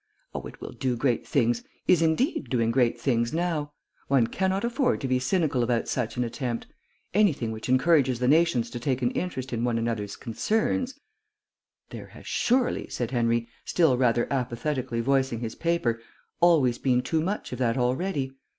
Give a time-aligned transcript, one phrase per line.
[0.33, 3.73] Oh, it will do great things; is, indeed, doing great things now.
[4.07, 6.65] One cannot afford to be cynical about such an attempt.
[7.13, 10.99] Anything which encourages the nations to take an interest in one another's concerns"
[11.91, 16.01] "There has surely," said Henry, still rather apathetically voicing his paper,
[16.39, 18.31] "always been too much of that already.